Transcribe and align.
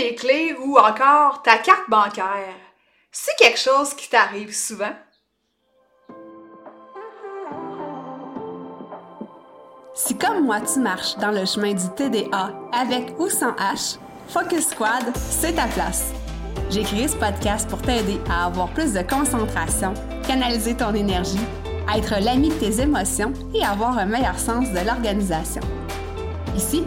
tes 0.00 0.14
clés 0.14 0.56
ou 0.58 0.78
encore 0.78 1.42
ta 1.42 1.58
carte 1.58 1.90
bancaire, 1.90 2.54
c'est 3.12 3.36
quelque 3.36 3.58
chose 3.58 3.92
qui 3.92 4.08
t'arrive 4.08 4.54
souvent? 4.54 4.94
Si 9.94 10.16
comme 10.16 10.46
moi 10.46 10.60
tu 10.62 10.80
marches 10.80 11.16
dans 11.16 11.30
le 11.30 11.44
chemin 11.44 11.74
du 11.74 11.86
TDA 11.96 12.50
avec 12.72 13.18
ou 13.18 13.28
sans 13.28 13.52
H, 13.52 13.98
Focus 14.28 14.68
Squad, 14.68 15.14
c'est 15.14 15.56
ta 15.56 15.66
place. 15.66 16.12
J'ai 16.70 16.82
créé 16.82 17.06
ce 17.06 17.16
podcast 17.16 17.68
pour 17.68 17.82
t'aider 17.82 18.18
à 18.30 18.46
avoir 18.46 18.68
plus 18.68 18.94
de 18.94 19.02
concentration, 19.02 19.92
canaliser 20.26 20.74
ton 20.74 20.94
énergie, 20.94 21.46
être 21.94 22.24
l'ami 22.24 22.48
de 22.48 22.54
tes 22.54 22.80
émotions 22.80 23.34
et 23.54 23.62
avoir 23.62 23.98
un 23.98 24.06
meilleur 24.06 24.38
sens 24.38 24.70
de 24.70 24.86
l'organisation. 24.86 25.60
Ici, 26.56 26.86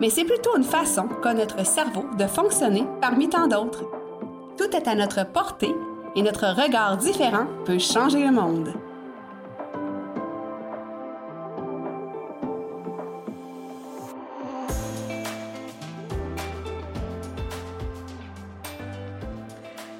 mais 0.00 0.08
c'est 0.08 0.24
plutôt 0.24 0.56
une 0.56 0.64
façon 0.64 1.08
qu'a 1.22 1.34
notre 1.34 1.64
cerveau 1.64 2.06
de 2.18 2.26
fonctionner 2.26 2.84
parmi 3.00 3.28
tant 3.28 3.46
d'autres. 3.46 3.84
Tout 4.56 4.74
est 4.74 4.88
à 4.88 4.94
notre 4.94 5.26
portée 5.26 5.74
et 6.16 6.22
notre 6.22 6.46
regard 6.46 6.96
différent 6.96 7.46
peut 7.66 7.78
changer 7.78 8.24
le 8.24 8.32
monde. 8.32 8.72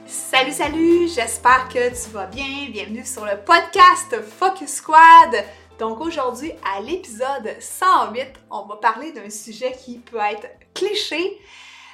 Salut, 0.06 0.52
salut, 0.52 1.08
j'espère 1.08 1.68
que 1.68 1.90
tu 1.90 2.10
vas 2.10 2.26
bien. 2.26 2.70
Bienvenue 2.72 3.04
sur 3.04 3.24
le 3.24 3.36
podcast 3.44 4.16
Focus 4.38 4.76
Squad. 4.76 5.44
Donc 5.80 6.02
aujourd'hui, 6.02 6.52
à 6.62 6.82
l'épisode 6.82 7.56
108, 7.58 8.32
on 8.50 8.66
va 8.66 8.76
parler 8.76 9.12
d'un 9.12 9.30
sujet 9.30 9.72
qui 9.72 9.96
peut 9.96 10.18
être 10.18 10.46
cliché, 10.74 11.40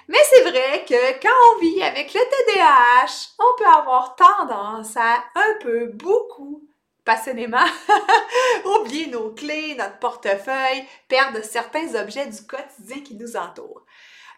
mais 0.08 0.18
c'est 0.28 0.42
vrai 0.42 0.84
que 0.84 1.22
quand 1.22 1.54
on 1.54 1.60
vit 1.60 1.80
avec 1.84 2.12
le 2.12 2.18
TDAH, 2.18 3.28
on 3.38 3.56
peut 3.56 3.68
avoir 3.68 4.16
tendance 4.16 4.96
à 4.96 5.22
un 5.36 5.54
peu, 5.62 5.86
beaucoup, 5.86 6.64
passionnément, 7.04 7.64
oublier 8.64 9.06
nos 9.06 9.30
clés, 9.30 9.76
notre 9.76 10.00
portefeuille, 10.00 10.84
perdre 11.06 11.44
certains 11.44 11.94
objets 11.94 12.26
du 12.26 12.42
quotidien 12.44 13.02
qui 13.04 13.14
nous 13.14 13.36
entourent. 13.36 13.85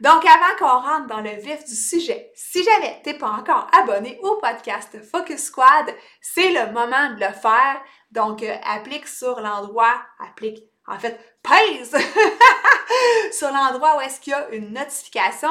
Donc, 0.00 0.24
avant 0.24 0.56
qu'on 0.58 0.88
rentre 0.88 1.06
dans 1.08 1.20
le 1.20 1.30
vif 1.30 1.64
du 1.64 1.74
sujet, 1.74 2.30
si 2.34 2.62
jamais 2.62 3.00
t'es 3.02 3.14
pas 3.14 3.30
encore 3.30 3.66
abonné 3.72 4.18
au 4.22 4.36
podcast 4.36 4.96
Focus 5.02 5.46
Squad, 5.46 5.92
c'est 6.20 6.52
le 6.52 6.72
moment 6.72 7.14
de 7.14 7.20
le 7.20 7.32
faire. 7.32 7.82
Donc, 8.12 8.42
euh, 8.42 8.54
applique 8.64 9.08
sur 9.08 9.40
l'endroit, 9.40 10.00
applique, 10.20 10.62
en 10.86 10.98
fait, 10.98 11.18
pèse 11.42 11.96
sur 13.32 13.50
l'endroit 13.50 13.96
où 13.96 14.00
est-ce 14.00 14.20
qu'il 14.20 14.30
y 14.30 14.34
a 14.34 14.48
une 14.50 14.72
notification. 14.72 15.50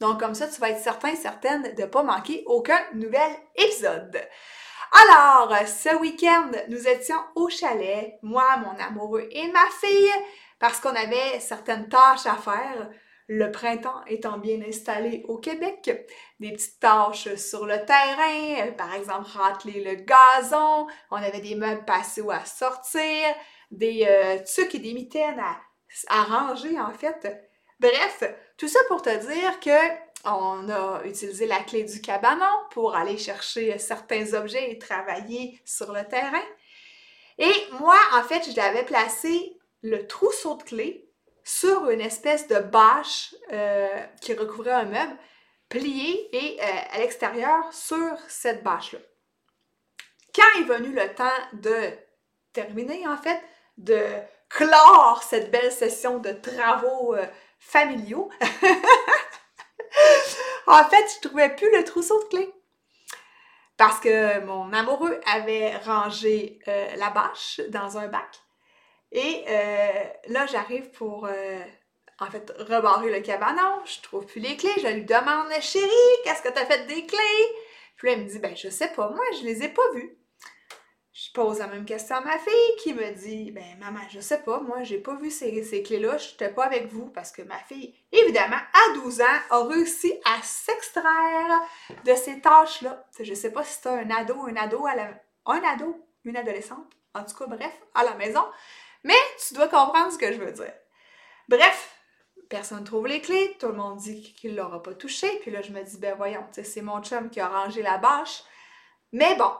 Donc, 0.00 0.18
comme 0.18 0.34
ça, 0.34 0.48
tu 0.48 0.60
vas 0.60 0.70
être 0.70 0.82
certain, 0.82 1.14
certaine 1.14 1.74
de 1.74 1.82
ne 1.82 1.86
pas 1.86 2.02
manquer 2.02 2.42
aucun 2.46 2.80
nouvel 2.94 3.30
épisode. 3.54 4.20
Alors, 4.92 5.54
ce 5.66 5.96
week-end, 5.96 6.50
nous 6.68 6.88
étions 6.88 7.20
au 7.36 7.48
chalet, 7.48 8.18
moi, 8.22 8.56
mon 8.56 8.76
amoureux 8.84 9.28
et 9.30 9.50
ma 9.52 9.66
fille, 9.80 10.12
parce 10.58 10.80
qu'on 10.80 10.94
avait 10.94 11.38
certaines 11.40 11.88
tâches 11.88 12.26
à 12.26 12.34
faire 12.34 12.90
le 13.26 13.50
printemps 13.50 14.04
étant 14.06 14.38
bien 14.38 14.60
installé 14.66 15.24
au 15.28 15.38
Québec, 15.38 15.90
des 16.40 16.52
petites 16.52 16.80
tâches 16.80 17.34
sur 17.36 17.66
le 17.66 17.84
terrain, 17.84 18.66
euh, 18.66 18.72
par 18.72 18.94
exemple 18.94 19.28
râteler 19.32 19.82
le 19.82 19.94
gazon, 19.94 20.86
on 21.10 21.16
avait 21.16 21.40
des 21.40 21.54
meubles 21.54 21.84
passés 21.84 22.20
ou 22.20 22.30
à 22.30 22.44
sortir, 22.44 23.34
des 23.70 24.06
euh, 24.06 24.38
tucs 24.44 24.74
et 24.74 24.78
des 24.78 24.92
mitaines 24.92 25.40
à, 25.40 25.58
à, 26.08 26.22
ranger 26.24 26.78
en 26.78 26.92
fait. 26.92 27.26
Bref, 27.80 28.24
tout 28.56 28.68
ça 28.68 28.78
pour 28.88 29.02
te 29.02 29.10
dire 29.10 29.60
que 29.60 30.04
on 30.26 30.68
a 30.70 31.02
utilisé 31.04 31.46
la 31.46 31.60
clé 31.60 31.84
du 31.84 32.00
cabanon 32.00 32.44
pour 32.70 32.96
aller 32.96 33.18
chercher 33.18 33.78
certains 33.78 34.32
objets 34.32 34.70
et 34.70 34.78
travailler 34.78 35.60
sur 35.66 35.92
le 35.92 36.02
terrain. 36.04 36.44
Et 37.36 37.52
moi, 37.72 37.98
en 38.14 38.22
fait, 38.22 38.50
je 38.50 38.56
l'avais 38.56 38.84
placé 38.84 39.58
le 39.82 40.06
trousseau 40.06 40.56
de 40.56 40.62
clés 40.62 41.10
sur 41.44 41.90
une 41.90 42.00
espèce 42.00 42.48
de 42.48 42.58
bâche 42.58 43.34
euh, 43.52 44.06
qui 44.20 44.34
recouvrait 44.34 44.72
un 44.72 44.86
meuble, 44.86 45.16
plié 45.68 46.28
et 46.32 46.58
euh, 46.60 46.64
à 46.92 46.98
l'extérieur 46.98 47.72
sur 47.72 48.18
cette 48.28 48.62
bâche-là. 48.62 48.98
Quand 50.34 50.60
est 50.60 50.64
venu 50.64 50.92
le 50.92 51.14
temps 51.14 51.28
de 51.52 51.90
terminer, 52.52 53.06
en 53.06 53.18
fait, 53.18 53.40
de 53.76 54.04
clore 54.48 55.22
cette 55.22 55.50
belle 55.50 55.70
session 55.70 56.18
de 56.18 56.32
travaux 56.32 57.14
euh, 57.14 57.26
familiaux, 57.58 58.30
en 60.66 60.84
fait, 60.84 61.04
je 61.16 61.28
trouvais 61.28 61.54
plus 61.54 61.70
le 61.76 61.84
trousseau 61.84 62.18
de 62.24 62.28
clés. 62.28 62.54
Parce 63.76 64.00
que 64.00 64.40
mon 64.40 64.72
amoureux 64.72 65.20
avait 65.26 65.76
rangé 65.78 66.60
la 66.96 67.10
bâche 67.10 67.60
dans 67.70 67.98
un 67.98 68.06
bac 68.06 68.43
et 69.14 69.44
euh, 69.48 70.04
là, 70.28 70.44
j'arrive 70.46 70.90
pour, 70.90 71.26
euh, 71.26 71.60
en 72.18 72.26
fait, 72.26 72.52
rebarrer 72.68 73.12
le 73.12 73.20
cabanon. 73.20 73.80
Je 73.84 74.00
trouve 74.02 74.26
plus 74.26 74.40
les 74.40 74.56
clés. 74.56 74.74
Je 74.82 74.88
lui 74.88 75.04
demande, 75.04 75.46
chérie, 75.60 75.88
qu'est-ce 76.24 76.42
que 76.42 76.52
tu 76.52 76.58
as 76.58 76.66
fait 76.66 76.86
des 76.86 77.06
clés? 77.06 77.48
Puis 77.96 78.08
là, 78.08 78.14
elle 78.14 78.24
me 78.24 78.28
dit, 78.28 78.40
ben, 78.40 78.56
je 78.56 78.68
sais 78.68 78.88
pas, 78.88 79.08
moi, 79.10 79.24
je 79.38 79.46
les 79.46 79.62
ai 79.62 79.68
pas 79.68 79.88
vues. 79.94 80.18
Je 81.12 81.30
pose 81.32 81.60
la 81.60 81.68
même 81.68 81.84
question 81.84 82.16
à 82.16 82.22
ma 82.22 82.38
fille 82.38 82.76
qui 82.82 82.92
me 82.92 83.08
dit, 83.12 83.52
ben, 83.52 83.78
maman, 83.78 84.00
je 84.10 84.18
sais 84.18 84.42
pas, 84.42 84.58
moi, 84.58 84.82
j'ai 84.82 84.98
pas 84.98 85.14
vu 85.14 85.30
ces, 85.30 85.62
ces 85.62 85.84
clés-là, 85.84 86.18
je 86.18 86.32
n'étais 86.32 86.48
pas 86.48 86.64
avec 86.64 86.88
vous 86.88 87.06
parce 87.06 87.30
que 87.30 87.42
ma 87.42 87.58
fille, 87.58 87.94
évidemment, 88.10 88.56
à 88.56 88.94
12 88.94 89.20
ans, 89.20 89.40
a 89.50 89.64
réussi 89.64 90.12
à 90.24 90.42
s'extraire 90.42 91.60
de 92.04 92.14
ces 92.16 92.40
tâches-là. 92.40 93.06
Je 93.20 93.32
sais 93.32 93.52
pas 93.52 93.62
si 93.62 93.78
c'est 93.80 93.88
un 93.88 94.10
ado, 94.10 94.42
un 94.42 94.56
ado, 94.56 94.84
à 94.86 94.96
la, 94.96 95.10
un 95.46 95.62
ado, 95.62 96.04
une 96.24 96.36
adolescente, 96.36 96.92
en 97.14 97.22
tout 97.22 97.36
cas, 97.36 97.46
bref, 97.46 97.72
à 97.94 98.02
la 98.02 98.14
maison. 98.14 98.44
Mais 99.04 99.14
tu 99.46 99.54
dois 99.54 99.68
comprendre 99.68 100.12
ce 100.12 100.18
que 100.18 100.32
je 100.32 100.38
veux 100.38 100.52
dire. 100.52 100.72
Bref, 101.48 101.94
personne 102.48 102.80
ne 102.80 102.86
trouve 102.86 103.06
les 103.06 103.20
clés, 103.20 103.56
tout 103.60 103.68
le 103.68 103.74
monde 103.74 103.98
dit 103.98 104.34
qu'il 104.34 104.52
ne 104.52 104.56
l'aura 104.56 104.82
pas 104.82 104.94
touché, 104.94 105.28
puis 105.42 105.50
là 105.50 105.62
je 105.62 105.72
me 105.72 105.82
dis, 105.82 105.98
ben 105.98 106.14
voyons, 106.16 106.46
c'est 106.50 106.82
mon 106.82 107.02
chum 107.02 107.30
qui 107.30 107.40
a 107.40 107.48
rangé 107.48 107.82
la 107.82 107.98
bâche. 107.98 108.42
Mais 109.12 109.36
bon. 109.36 109.52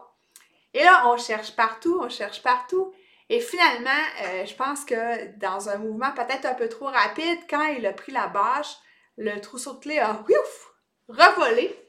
Et 0.72 0.82
là, 0.82 1.06
on 1.06 1.16
cherche 1.16 1.54
partout, 1.54 2.00
on 2.02 2.08
cherche 2.08 2.42
partout. 2.42 2.92
Et 3.28 3.40
finalement, 3.40 3.90
euh, 4.24 4.44
je 4.44 4.54
pense 4.54 4.84
que 4.84 5.36
dans 5.38 5.68
un 5.68 5.78
mouvement 5.78 6.12
peut-être 6.12 6.46
un 6.46 6.54
peu 6.54 6.68
trop 6.68 6.86
rapide, 6.86 7.38
quand 7.48 7.66
il 7.68 7.86
a 7.86 7.92
pris 7.92 8.12
la 8.12 8.26
bâche, 8.26 8.76
le 9.16 9.40
trousseau 9.40 9.74
de 9.74 9.80
clés 9.80 9.98
a 10.00 10.20
ouf, 10.20 10.74
revolé 11.08 11.83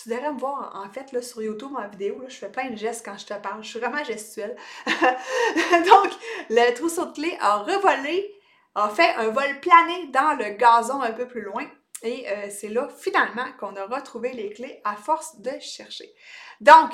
tu 0.00 0.10
devrais 0.10 0.32
me 0.32 0.38
voir, 0.38 0.72
en 0.74 0.88
fait, 0.92 1.10
là, 1.12 1.20
sur 1.22 1.42
YouTube, 1.42 1.72
en 1.76 1.88
vidéo, 1.88 2.20
là, 2.20 2.28
je 2.28 2.36
fais 2.36 2.50
plein 2.50 2.70
de 2.70 2.76
gestes 2.76 3.04
quand 3.04 3.18
je 3.18 3.26
te 3.26 3.34
parle. 3.34 3.64
Je 3.64 3.68
suis 3.68 3.80
vraiment 3.80 4.04
gestuelle. 4.04 4.56
Donc, 4.86 6.12
le 6.50 6.74
trousseau 6.74 7.06
de 7.06 7.12
clés 7.14 7.36
a 7.40 7.58
revolé, 7.58 8.32
a 8.76 8.88
fait 8.90 9.12
un 9.16 9.28
vol 9.28 9.58
plané 9.60 10.06
dans 10.12 10.38
le 10.38 10.56
gazon 10.56 11.02
un 11.02 11.12
peu 11.12 11.26
plus 11.26 11.42
loin. 11.42 11.66
Et 12.02 12.30
euh, 12.30 12.48
c'est 12.48 12.68
là, 12.68 12.88
finalement, 12.96 13.46
qu'on 13.58 13.74
a 13.74 13.86
retrouvé 13.86 14.32
les 14.32 14.50
clés 14.50 14.80
à 14.84 14.94
force 14.94 15.40
de 15.40 15.50
chercher. 15.60 16.12
Donc, 16.60 16.90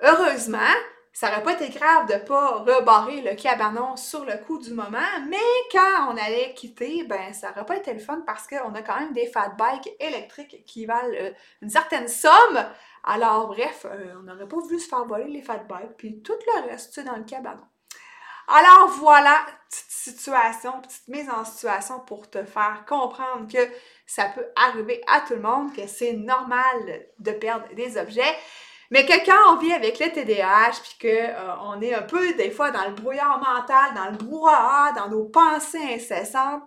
heureusement, 0.00 0.58
ça 1.20 1.28
n'aurait 1.28 1.42
pas 1.42 1.52
été 1.52 1.68
grave 1.68 2.06
de 2.06 2.14
ne 2.14 2.18
pas 2.20 2.60
rebarrer 2.60 3.20
le 3.20 3.34
cabanon 3.34 3.94
sur 3.94 4.24
le 4.24 4.38
coup 4.46 4.56
du 4.56 4.72
moment, 4.72 4.98
mais 5.28 5.36
quand 5.70 6.08
on 6.08 6.16
allait 6.16 6.54
quitter, 6.54 7.04
ben 7.04 7.34
ça 7.34 7.50
n'aurait 7.50 7.66
pas 7.66 7.76
été 7.76 7.92
le 7.92 7.98
fun 7.98 8.22
parce 8.24 8.46
qu'on 8.46 8.74
a 8.74 8.80
quand 8.80 8.98
même 8.98 9.12
des 9.12 9.26
fat 9.26 9.50
bikes 9.50 9.94
électriques 10.00 10.64
qui 10.64 10.86
valent 10.86 11.12
euh, 11.12 11.30
une 11.60 11.68
certaine 11.68 12.08
somme. 12.08 12.64
Alors 13.04 13.48
bref, 13.48 13.84
euh, 13.84 14.14
on 14.18 14.22
n'aurait 14.22 14.48
pas 14.48 14.56
voulu 14.56 14.80
se 14.80 14.88
faire 14.88 15.04
voler 15.04 15.28
les 15.28 15.42
fat 15.42 15.58
bikes, 15.58 15.94
puis 15.98 16.22
tout 16.22 16.32
le 16.32 16.70
reste, 16.70 16.94
tu 16.94 17.04
dans 17.04 17.16
le 17.16 17.24
cabanon. 17.24 17.66
Alors 18.48 18.88
voilà, 18.88 19.44
petite 19.68 19.90
situation, 19.90 20.80
petite 20.80 21.08
mise 21.08 21.28
en 21.28 21.44
situation 21.44 22.00
pour 22.00 22.30
te 22.30 22.42
faire 22.44 22.82
comprendre 22.88 23.46
que 23.46 23.70
ça 24.06 24.24
peut 24.34 24.46
arriver 24.56 25.02
à 25.06 25.20
tout 25.20 25.34
le 25.34 25.42
monde, 25.42 25.76
que 25.76 25.86
c'est 25.86 26.14
normal 26.14 26.78
de 27.18 27.32
perdre 27.32 27.66
des 27.74 27.98
objets. 27.98 28.34
Mais 28.90 29.06
que 29.06 29.24
quand 29.24 29.54
on 29.54 29.56
vit 29.58 29.72
avec 29.72 30.00
le 30.00 30.10
TDAH, 30.10 30.80
puis 30.82 30.96
qu'on 31.00 31.76
euh, 31.76 31.80
est 31.80 31.94
un 31.94 32.02
peu 32.02 32.32
des 32.34 32.50
fois 32.50 32.70
dans 32.70 32.86
le 32.86 32.94
brouillard 32.94 33.38
mental, 33.38 33.94
dans 33.94 34.10
le 34.10 34.16
brouhaha, 34.16 34.92
dans 34.92 35.08
nos 35.08 35.24
pensées 35.24 35.94
incessantes, 35.94 36.62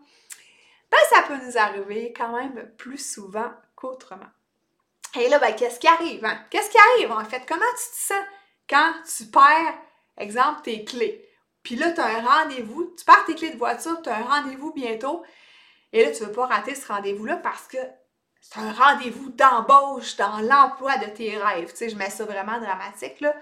ben 0.89 0.97
ça 1.09 1.23
peut 1.23 1.45
nous 1.45 1.57
arriver 1.57 2.13
quand 2.15 2.37
même 2.37 2.71
plus 2.77 3.13
souvent 3.13 3.51
qu'autrement. 3.75 4.29
Et 5.15 5.27
là, 5.29 5.37
ben, 5.39 5.53
qu'est-ce 5.53 5.79
qui 5.79 5.87
arrive? 5.87 6.23
Hein? 6.25 6.39
Qu'est-ce 6.49 6.69
qui 6.69 6.77
arrive 6.77 7.11
en 7.11 7.25
fait? 7.25 7.43
Comment 7.47 7.61
tu 7.71 7.91
te 7.91 8.13
sens 8.13 8.23
quand 8.69 8.93
tu 9.15 9.25
perds, 9.25 9.75
exemple, 10.17 10.61
tes 10.63 10.85
clés? 10.85 11.27
Puis 11.61 11.75
là, 11.75 11.91
tu 11.91 12.01
as 12.01 12.05
un 12.05 12.21
rendez-vous, 12.21 12.93
tu 12.97 13.05
perds 13.05 13.25
tes 13.25 13.35
clés 13.35 13.51
de 13.51 13.57
voiture, 13.57 14.01
tu 14.01 14.09
as 14.09 14.17
un 14.17 14.23
rendez-vous 14.23 14.73
bientôt. 14.73 15.23
Et 15.91 16.03
là, 16.03 16.11
tu 16.11 16.23
ne 16.23 16.27
veux 16.27 16.33
pas 16.33 16.47
rater 16.47 16.73
ce 16.73 16.87
rendez-vous-là 16.87 17.37
parce 17.37 17.67
que 17.67 17.77
c'est 18.43 18.59
un 18.59 18.73
rendez-vous 18.73 19.29
d'embauche 19.29 20.17
dans 20.17 20.39
l'emploi 20.39 20.97
de 20.97 21.05
tes 21.05 21.37
rêves. 21.37 21.71
Tu 21.71 21.77
sais, 21.77 21.89
je 21.89 21.95
mets 21.95 22.09
ça 22.09 22.25
vraiment 22.25 22.59
dramatique, 22.59 23.21
là. 23.21 23.33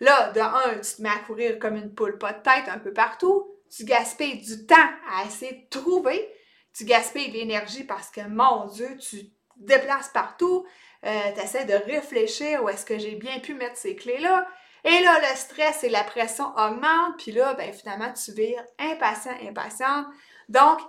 Là, 0.00 0.32
de 0.32 0.40
un, 0.40 0.80
tu 0.80 0.96
te 0.96 1.02
mets 1.02 1.08
à 1.08 1.18
courir 1.18 1.58
comme 1.60 1.76
une 1.76 1.94
poule 1.94 2.18
pas 2.18 2.32
de 2.32 2.42
tête 2.42 2.68
un 2.68 2.78
peu 2.78 2.92
partout. 2.92 3.46
Tu 3.74 3.84
gaspilles 3.84 4.42
du 4.42 4.66
temps 4.66 4.74
à 5.08 5.24
essayer 5.24 5.52
de 5.52 5.68
trouver. 5.70 6.28
Tu 6.76 6.84
gaspilles 6.84 7.28
de 7.28 7.34
l'énergie 7.34 7.84
parce 7.84 8.10
que, 8.10 8.22
mon 8.22 8.66
Dieu, 8.66 8.96
tu 8.98 9.26
te 9.26 9.32
déplaces 9.56 10.08
partout. 10.08 10.66
Euh, 11.06 11.32
tu 11.32 11.40
essaies 11.40 11.64
de 11.64 11.74
réfléchir 11.74 12.64
où 12.64 12.68
est-ce 12.68 12.84
que 12.84 12.98
j'ai 12.98 13.14
bien 13.14 13.38
pu 13.38 13.54
mettre 13.54 13.76
ces 13.76 13.94
clés-là. 13.94 14.48
Et 14.82 15.00
là, 15.00 15.16
le 15.20 15.36
stress 15.36 15.84
et 15.84 15.88
la 15.88 16.02
pression 16.02 16.46
augmentent. 16.56 17.16
Puis 17.18 17.30
là, 17.30 17.54
ben, 17.54 17.72
finalement, 17.72 18.12
tu 18.12 18.32
vires 18.32 18.64
impatient, 18.80 19.36
impatiente. 19.48 20.06
Donc, 20.48 20.80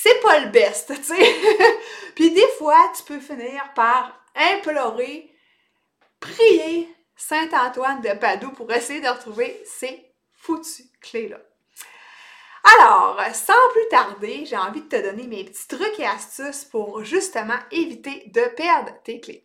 c'est 0.00 0.20
pas 0.20 0.38
le 0.38 0.50
best, 0.50 0.92
tu 0.94 1.02
sais. 1.02 1.34
Puis 2.14 2.30
des 2.30 2.46
fois, 2.56 2.92
tu 2.96 3.02
peux 3.02 3.18
finir 3.18 3.72
par 3.74 4.24
implorer, 4.36 5.28
prier 6.20 6.88
Saint 7.16 7.48
Antoine 7.52 8.00
de 8.00 8.16
Padoue 8.16 8.52
pour 8.52 8.72
essayer 8.72 9.00
de 9.00 9.08
retrouver 9.08 9.60
ces 9.64 10.14
foutues 10.36 10.84
clés-là. 11.00 11.40
Alors, 12.78 13.20
sans 13.34 13.68
plus 13.72 13.88
tarder, 13.90 14.44
j'ai 14.46 14.56
envie 14.56 14.82
de 14.82 14.88
te 14.88 15.02
donner 15.02 15.26
mes 15.26 15.42
petits 15.42 15.66
trucs 15.66 15.98
et 15.98 16.06
astuces 16.06 16.64
pour 16.64 17.02
justement 17.02 17.58
éviter 17.72 18.30
de 18.32 18.42
perdre 18.54 18.92
tes 19.02 19.18
clés. 19.20 19.42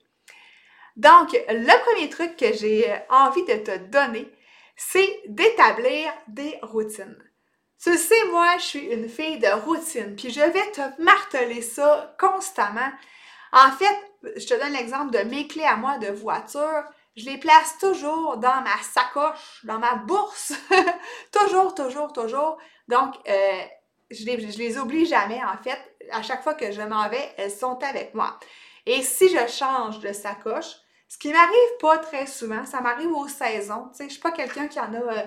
Donc, 0.97 1.31
le 1.49 1.83
premier 1.83 2.09
truc 2.09 2.37
que 2.37 2.53
j'ai 2.53 2.93
envie 3.09 3.45
de 3.45 3.55
te 3.55 3.77
donner, 3.87 4.31
c'est 4.75 5.19
d'établir 5.25 6.13
des 6.27 6.59
routines. 6.61 7.17
Tu 7.83 7.97
sais, 7.97 8.25
moi, 8.31 8.55
je 8.59 8.63
suis 8.63 8.85
une 8.85 9.09
fille 9.09 9.39
de 9.39 9.49
routine, 9.65 10.15
puis 10.15 10.29
je 10.29 10.39
vais 10.39 10.71
te 10.71 11.01
marteler 11.01 11.61
ça 11.61 12.15
constamment. 12.17 12.89
En 13.51 13.71
fait, 13.71 14.37
je 14.37 14.45
te 14.47 14.53
donne 14.53 14.71
l'exemple 14.71 15.11
de 15.11 15.29
mes 15.29 15.47
clés 15.47 15.65
à 15.65 15.75
moi 15.75 15.97
de 15.97 16.07
voiture. 16.07 16.85
Je 17.17 17.25
les 17.25 17.37
place 17.37 17.77
toujours 17.79 18.37
dans 18.37 18.61
ma 18.61 18.81
sacoche, 18.81 19.65
dans 19.65 19.79
ma 19.79 19.95
bourse. 19.95 20.53
toujours, 21.33 21.75
toujours, 21.75 22.13
toujours. 22.13 22.57
Donc, 22.87 23.15
euh, 23.27 23.61
je, 24.11 24.23
les, 24.27 24.37
les 24.37 24.77
oublie 24.77 25.05
jamais, 25.05 25.41
en 25.43 25.61
fait. 25.61 25.77
À 26.11 26.21
chaque 26.21 26.41
fois 26.41 26.53
que 26.53 26.71
je 26.71 26.81
m'en 26.81 27.09
vais, 27.09 27.33
elles 27.35 27.51
sont 27.51 27.83
avec 27.83 28.13
moi. 28.13 28.39
Et 28.85 29.01
si 29.01 29.27
je 29.27 29.45
change 29.51 29.99
de 29.99 30.13
sacoche, 30.13 30.71
ce 31.09 31.17
qui 31.17 31.33
m'arrive 31.33 31.77
pas 31.81 31.97
très 31.97 32.27
souvent, 32.27 32.65
ça 32.65 32.79
m'arrive 32.79 33.11
aux 33.11 33.27
saisons. 33.27 33.89
Tu 33.89 33.97
sais, 33.97 34.03
je 34.05 34.13
suis 34.13 34.21
pas 34.21 34.31
quelqu'un 34.31 34.69
qui 34.69 34.79
en 34.79 34.93
a... 34.93 35.25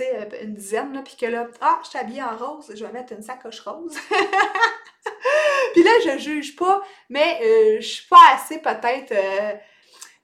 Euh, 0.00 0.04
euh, 0.04 0.42
une 0.42 0.54
dizaine, 0.54 0.92
là, 0.92 1.02
puis 1.02 1.16
que 1.16 1.26
là, 1.26 1.48
ah, 1.60 1.80
je 1.82 1.90
suis 1.90 1.98
habillée 1.98 2.22
en 2.22 2.36
rose, 2.36 2.72
je 2.74 2.84
vais 2.84 2.92
mettre 2.92 3.12
une 3.12 3.22
sacoche 3.22 3.60
rose. 3.60 3.96
puis 5.72 5.82
là, 5.82 5.90
je 6.04 6.18
juge 6.18 6.56
pas, 6.56 6.82
mais 7.08 7.40
euh, 7.42 7.80
je 7.80 7.86
suis 7.86 8.06
pas 8.06 8.34
assez 8.34 8.58
peut-être. 8.58 9.12
Euh, 9.12 9.54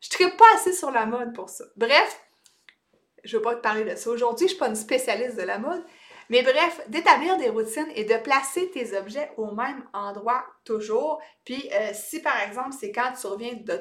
je 0.00 0.22
ne 0.22 0.30
pas 0.30 0.44
assez 0.54 0.72
sur 0.72 0.90
la 0.90 1.06
mode 1.06 1.34
pour 1.34 1.48
ça. 1.48 1.64
Bref, 1.76 2.20
je 3.24 3.36
ne 3.36 3.38
veux 3.38 3.42
pas 3.42 3.54
te 3.54 3.60
parler 3.60 3.84
de 3.84 3.96
ça 3.96 4.10
aujourd'hui, 4.10 4.46
je 4.46 4.52
suis 4.52 4.58
pas 4.58 4.68
une 4.68 4.76
spécialiste 4.76 5.36
de 5.36 5.42
la 5.42 5.58
mode. 5.58 5.84
Mais 6.30 6.42
bref, 6.42 6.80
d'établir 6.88 7.36
des 7.36 7.50
routines 7.50 7.90
et 7.94 8.04
de 8.04 8.16
placer 8.16 8.70
tes 8.70 8.96
objets 8.96 9.30
au 9.36 9.52
même 9.52 9.86
endroit 9.92 10.44
toujours. 10.64 11.20
Puis 11.44 11.68
si 11.92 12.20
par 12.20 12.40
exemple, 12.40 12.74
c'est 12.78 12.92
quand 12.92 13.12
tu 13.12 13.26
reviens 13.26 13.52
de 13.52 13.78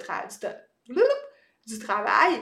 du 1.66 1.80
travail 1.80 2.42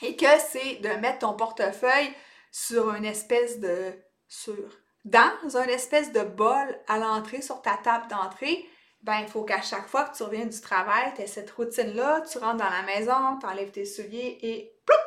et 0.00 0.16
que 0.16 0.38
c'est 0.50 0.76
de 0.76 0.88
mettre 1.00 1.18
ton 1.18 1.34
portefeuille 1.34 2.10
sur 2.56 2.94
une 2.94 3.04
espèce 3.04 3.60
de. 3.60 3.92
sur. 4.28 4.56
dans 5.04 5.56
un 5.56 5.66
espèce 5.66 6.10
de 6.12 6.22
bol 6.22 6.80
à 6.88 6.98
l'entrée, 6.98 7.42
sur 7.42 7.60
ta 7.60 7.76
table 7.76 8.08
d'entrée, 8.08 8.66
ben 9.02 9.18
il 9.20 9.28
faut 9.28 9.44
qu'à 9.44 9.60
chaque 9.60 9.86
fois 9.88 10.04
que 10.04 10.16
tu 10.16 10.22
reviens 10.22 10.46
du 10.46 10.60
travail, 10.62 11.12
tu 11.14 11.20
aies 11.20 11.26
cette 11.26 11.50
routine-là, 11.50 12.22
tu 12.22 12.38
rentres 12.38 12.56
dans 12.56 12.70
la 12.70 12.82
maison, 12.82 13.38
tu 13.38 13.46
enlèves 13.46 13.72
tes 13.72 13.84
souliers 13.84 14.38
et 14.40 14.74
plouc! 14.86 14.98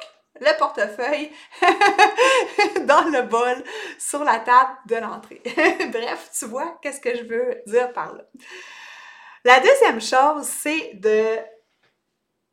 Le 0.41 0.57
portefeuille 0.59 1.31
dans 2.85 3.09
le 3.09 3.23
bol 3.23 3.63
sur 3.97 4.23
la 4.23 4.39
table 4.39 4.77
de 4.85 4.95
l'entrée. 4.97 5.41
Bref, 5.91 6.29
tu 6.37 6.45
vois 6.45 6.77
qu'est-ce 6.81 7.01
que 7.01 7.17
je 7.17 7.23
veux 7.23 7.61
dire 7.65 7.91
par 7.93 8.13
là? 8.13 8.23
La 9.43 9.59
deuxième 9.59 9.99
chose, 9.99 10.45
c'est 10.45 10.93
de 10.93 11.37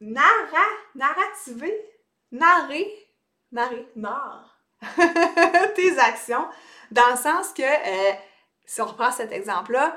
narra, 0.01 0.67
narrativer, 0.95 1.79
narrer, 2.33 2.91
narrer, 3.53 3.87
narrer, 3.95 4.56
tes 5.75 5.99
actions, 5.99 6.47
dans 6.91 7.11
le 7.11 7.17
sens 7.17 7.53
que, 7.53 7.63
euh, 7.63 8.13
si 8.65 8.81
on 8.81 8.87
reprend 8.87 9.11
cet 9.11 9.33
exemple-là, 9.33 9.97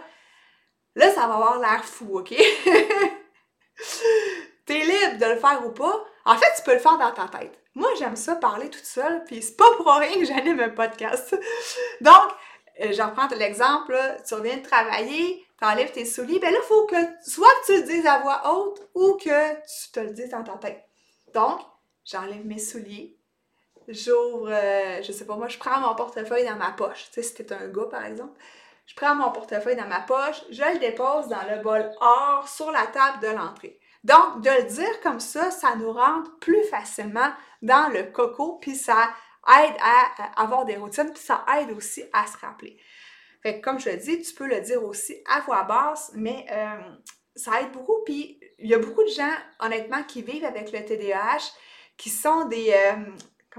là, 0.95 1.09
ça 1.11 1.27
va 1.27 1.35
avoir 1.35 1.59
l'air 1.59 1.83
fou, 1.85 2.19
OK? 2.19 2.29
T'es 4.65 4.79
libre 4.79 5.17
de 5.19 5.25
le 5.25 5.37
faire 5.37 5.65
ou 5.65 5.71
pas. 5.71 6.05
En 6.25 6.37
fait, 6.37 6.53
tu 6.57 6.63
peux 6.63 6.73
le 6.73 6.79
faire 6.79 6.97
dans 6.97 7.11
ta 7.11 7.27
tête. 7.27 7.59
Moi, 7.75 7.89
j'aime 7.97 8.15
ça 8.15 8.35
parler 8.35 8.69
toute 8.69 8.85
seule, 8.85 9.23
puis 9.25 9.41
c'est 9.41 9.55
pas 9.55 9.73
pour 9.77 9.87
rien 9.87 10.13
que 10.15 10.25
j'anime 10.25 10.59
un 10.59 10.69
podcast. 10.69 11.35
Donc, 12.01 12.31
euh, 12.81 12.91
j'en 12.91 13.11
prends 13.11 13.27
l'exemple, 13.35 13.97
tu 14.27 14.33
reviens 14.33 14.57
de 14.57 14.63
travailler, 14.63 15.45
t'enlèves 15.59 15.91
tes 15.91 16.05
souliers, 16.05 16.39
ben 16.39 16.51
là, 16.51 16.59
il 16.61 16.67
faut 16.67 16.85
que 16.85 16.95
soit 17.25 17.49
que 17.61 17.65
tu 17.67 17.81
le 17.81 17.83
dises 17.83 18.05
à 18.05 18.19
voix 18.19 18.53
haute 18.53 18.89
ou 18.95 19.13
que 19.13 19.53
tu 19.55 19.91
te 19.91 19.99
le 19.99 20.11
dises 20.11 20.29
dans 20.29 20.43
ta 20.43 20.53
tête. 20.53 20.83
Donc, 21.33 21.61
j'enlève 22.05 22.45
mes 22.45 22.59
souliers, 22.59 23.18
j'ouvre, 23.89 24.49
euh, 24.49 25.01
je 25.01 25.11
sais 25.11 25.25
pas 25.25 25.35
moi, 25.35 25.47
je 25.47 25.57
prends 25.57 25.79
mon 25.79 25.95
portefeuille 25.95 26.45
dans 26.45 26.55
ma 26.55 26.71
poche. 26.71 27.05
Tu 27.11 27.21
sais, 27.21 27.23
si 27.23 27.33
t'es 27.35 27.51
un 27.53 27.67
gars, 27.67 27.87
par 27.89 28.05
exemple. 28.05 28.39
Je 28.85 28.95
prends 28.95 29.13
mon 29.13 29.31
portefeuille 29.31 29.75
dans 29.75 29.87
ma 29.87 30.01
poche, 30.01 30.41
je 30.49 30.63
le 30.63 30.79
dépose 30.79 31.27
dans 31.27 31.43
le 31.47 31.61
bol 31.61 31.91
or 32.01 32.47
sur 32.47 32.71
la 32.71 32.87
table 32.87 33.19
de 33.21 33.27
l'entrée. 33.27 33.79
Donc, 34.03 34.41
de 34.41 34.49
le 34.49 34.63
dire 34.63 35.01
comme 35.01 35.19
ça, 35.19 35.51
ça 35.51 35.75
nous 35.75 35.91
rentre 35.91 36.39
plus 36.39 36.63
facilement 36.63 37.29
dans 37.61 37.89
le 37.93 38.03
coco, 38.03 38.57
puis 38.59 38.75
ça 38.75 39.09
aide 39.47 39.75
à 39.79 40.41
avoir 40.41 40.65
des 40.65 40.77
routines, 40.77 41.11
puis 41.13 41.21
ça 41.21 41.45
aide 41.59 41.71
aussi 41.71 42.03
à 42.13 42.25
se 42.25 42.37
rappeler. 42.37 42.79
Fait 43.43 43.59
que, 43.59 43.63
comme 43.63 43.79
je 43.79 43.89
le 43.89 43.97
dis, 43.97 44.21
tu 44.21 44.33
peux 44.33 44.47
le 44.47 44.59
dire 44.61 44.83
aussi 44.83 45.15
à 45.29 45.41
voix 45.41 45.63
basse, 45.63 46.11
mais 46.15 46.45
euh, 46.51 46.79
ça 47.35 47.61
aide 47.61 47.71
beaucoup. 47.71 48.03
Puis, 48.05 48.39
il 48.57 48.69
y 48.69 48.73
a 48.73 48.79
beaucoup 48.79 49.03
de 49.03 49.09
gens, 49.09 49.33
honnêtement, 49.59 50.03
qui 50.03 50.23
vivent 50.23 50.45
avec 50.45 50.71
le 50.71 50.83
TDAH, 50.83 51.53
qui 51.95 52.09
sont 52.09 52.45
des, 52.45 52.73
euh, 52.73 52.95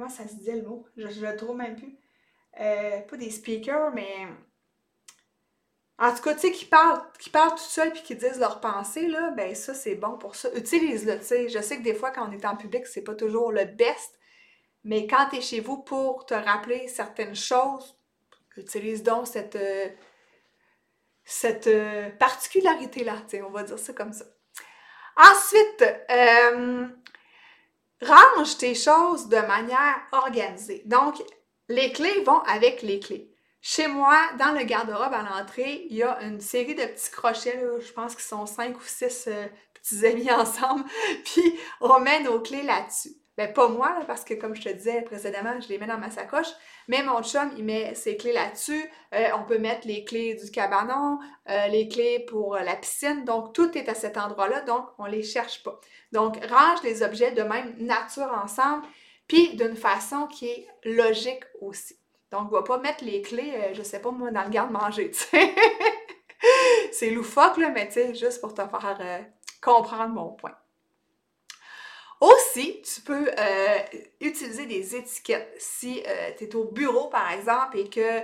Comment 0.00 0.10
ça 0.10 0.26
se 0.26 0.36
dit 0.36 0.50
le 0.50 0.62
mot? 0.62 0.86
Je, 0.96 1.20
le 1.20 1.36
trouve 1.36 1.56
même 1.56 1.76
plus. 1.76 1.94
Euh, 2.58 3.00
pas 3.00 3.16
des 3.18 3.28
speakers, 3.28 3.92
mais. 3.92 4.26
En 5.98 6.14
tout 6.14 6.22
cas, 6.22 6.32
tu 6.32 6.40
sais, 6.40 6.52
qui 6.52 6.64
parlent, 6.64 7.02
qui 7.18 7.28
parlent 7.28 7.50
tout 7.50 7.58
seuls 7.58 7.92
puis 7.92 8.02
qui 8.02 8.14
disent 8.14 8.38
leurs 8.38 8.62
pensées, 8.62 9.08
là, 9.08 9.30
ben 9.32 9.54
ça, 9.54 9.74
c'est 9.74 9.96
bon 9.96 10.16
pour 10.16 10.36
ça. 10.36 10.48
Utilise-le, 10.54 11.18
tu 11.18 11.26
sais. 11.26 11.48
Je 11.50 11.60
sais 11.60 11.76
que 11.76 11.82
des 11.82 11.92
fois, 11.92 12.12
quand 12.12 12.26
on 12.26 12.32
est 12.32 12.46
en 12.46 12.56
public, 12.56 12.86
c'est 12.86 13.02
pas 13.02 13.14
toujours 13.14 13.52
le 13.52 13.66
best, 13.66 14.18
mais 14.84 15.06
quand 15.06 15.28
tu 15.28 15.36
es 15.36 15.40
chez 15.42 15.60
vous 15.60 15.76
pour 15.82 16.24
te 16.24 16.32
rappeler 16.32 16.88
certaines 16.88 17.36
choses, 17.36 18.00
utilise 18.56 19.02
donc 19.02 19.26
cette, 19.26 19.56
euh, 19.56 19.86
cette 21.24 21.66
euh, 21.66 22.08
particularité-là, 22.18 23.16
tu 23.28 23.36
sais, 23.36 23.42
on 23.42 23.50
va 23.50 23.64
dire 23.64 23.78
ça 23.78 23.92
comme 23.92 24.14
ça. 24.14 24.24
Ensuite, 25.18 25.84
range 28.02 28.56
tes 28.58 28.74
choses 28.74 29.28
de 29.28 29.36
manière 29.36 29.96
organisée. 30.12 30.82
Donc, 30.86 31.22
les 31.68 31.92
clés 31.92 32.22
vont 32.24 32.40
avec 32.40 32.82
les 32.82 33.00
clés. 33.00 33.30
Chez 33.62 33.88
moi, 33.88 34.18
dans 34.38 34.52
le 34.52 34.64
garde-robe 34.64 35.12
à 35.12 35.22
l'entrée, 35.22 35.86
il 35.90 35.96
y 35.96 36.02
a 36.02 36.20
une 36.22 36.40
série 36.40 36.74
de 36.74 36.84
petits 36.84 37.10
crochets, 37.10 37.62
je 37.80 37.92
pense 37.92 38.14
qu'ils 38.14 38.24
sont 38.24 38.46
cinq 38.46 38.78
ou 38.78 38.84
six 38.84 39.26
euh, 39.28 39.46
petits 39.74 40.06
amis 40.06 40.30
ensemble, 40.32 40.84
puis 41.24 41.58
on 41.80 42.00
met 42.00 42.20
nos 42.22 42.40
clés 42.40 42.62
là-dessus. 42.62 43.19
Ben, 43.40 43.50
pas 43.50 43.68
moi, 43.68 43.96
parce 44.06 44.22
que 44.22 44.34
comme 44.34 44.54
je 44.54 44.60
te 44.60 44.68
disais 44.68 45.00
précédemment, 45.00 45.58
je 45.62 45.68
les 45.68 45.78
mets 45.78 45.86
dans 45.86 45.96
ma 45.96 46.10
sacoche, 46.10 46.50
mais 46.88 47.02
mon 47.02 47.22
chum, 47.22 47.50
il 47.56 47.64
met 47.64 47.94
ses 47.94 48.18
clés 48.18 48.34
là-dessus. 48.34 48.84
Euh, 49.14 49.28
on 49.34 49.44
peut 49.44 49.56
mettre 49.56 49.86
les 49.86 50.04
clés 50.04 50.34
du 50.34 50.50
cabanon, 50.50 51.18
euh, 51.48 51.66
les 51.68 51.88
clés 51.88 52.26
pour 52.28 52.56
la 52.56 52.76
piscine. 52.76 53.24
Donc, 53.24 53.54
tout 53.54 53.78
est 53.78 53.88
à 53.88 53.94
cet 53.94 54.18
endroit-là, 54.18 54.60
donc 54.60 54.84
on 54.98 55.06
ne 55.06 55.12
les 55.12 55.22
cherche 55.22 55.62
pas. 55.62 55.80
Donc, 56.12 56.36
range 56.44 56.82
les 56.84 57.02
objets 57.02 57.32
de 57.32 57.40
même 57.40 57.74
nature 57.78 58.30
ensemble, 58.44 58.84
puis 59.26 59.56
d'une 59.56 59.74
façon 59.74 60.26
qui 60.26 60.46
est 60.46 60.68
logique 60.84 61.44
aussi. 61.62 61.98
Donc, 62.30 62.48
on 62.52 62.56
va 62.56 62.62
pas 62.62 62.76
mettre 62.76 63.02
les 63.06 63.22
clés, 63.22 63.54
je 63.54 63.70
euh, 63.70 63.74
je 63.74 63.82
sais 63.82 64.02
pas 64.02 64.10
moi, 64.10 64.30
dans 64.30 64.44
le 64.44 64.50
garde-manger. 64.50 65.12
C'est 66.92 67.08
loufoque, 67.08 67.56
là, 67.56 67.70
mais 67.70 67.86
tu 67.86 67.94
sais, 67.94 68.14
juste 68.14 68.42
pour 68.42 68.52
te 68.52 68.60
faire 68.60 69.24
comprendre 69.62 70.12
mon 70.12 70.28
point. 70.28 70.54
Aussi, 72.20 72.82
tu 72.82 73.00
peux 73.00 73.30
euh, 73.38 73.78
utiliser 74.20 74.66
des 74.66 74.94
étiquettes. 74.94 75.54
Si 75.58 76.02
euh, 76.06 76.30
tu 76.36 76.44
es 76.44 76.54
au 76.54 76.64
bureau, 76.64 77.08
par 77.08 77.30
exemple, 77.32 77.78
et 77.78 77.88
que 77.88 78.20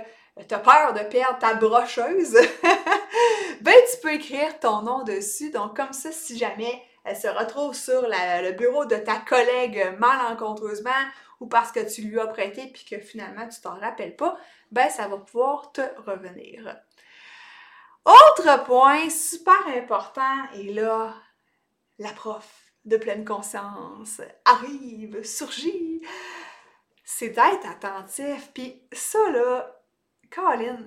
tu 0.47 0.53
as 0.53 0.59
peur 0.59 0.93
de 0.93 0.99
perdre 0.99 1.39
ta 1.39 1.55
brocheuse, 1.55 2.33
ben 3.61 3.73
tu 3.91 3.97
peux 4.01 4.13
écrire 4.13 4.59
ton 4.59 4.83
nom 4.83 5.03
dessus. 5.03 5.49
Donc 5.49 5.75
comme 5.75 5.93
ça, 5.93 6.11
si 6.11 6.37
jamais 6.37 6.83
elle 7.03 7.15
se 7.15 7.27
retrouve 7.27 7.73
sur 7.73 8.03
le 8.03 8.51
bureau 8.51 8.85
de 8.85 8.97
ta 8.97 9.15
collègue 9.15 9.95
malencontreusement 9.97 10.91
ou 11.39 11.47
parce 11.47 11.71
que 11.71 11.79
tu 11.79 12.01
lui 12.01 12.19
as 12.19 12.27
prêté 12.27 12.67
puis 12.67 12.85
que 12.85 12.99
finalement 12.99 13.47
tu 13.47 13.61
t'en 13.61 13.79
rappelles 13.79 14.15
pas, 14.15 14.37
ben 14.71 14.89
ça 14.89 15.07
va 15.07 15.17
pouvoir 15.17 15.71
te 15.71 15.81
revenir. 16.05 16.77
Autre 18.05 18.63
point 18.65 19.09
super 19.09 19.67
important, 19.75 20.45
et 20.55 20.71
là, 20.71 21.13
la 21.99 22.11
prof 22.13 22.66
de 22.87 22.97
pleine 22.97 23.25
conscience 23.25 24.21
arrive, 24.45 25.23
surgit, 25.23 26.01
c'est 27.03 27.29
d'être 27.29 27.65
attentif. 27.69 28.51
Puis 28.53 28.81
ça, 28.93 29.19
là, 29.31 29.81
Colin, 30.31 30.79